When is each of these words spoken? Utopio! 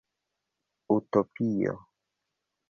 Utopio! 0.95 1.77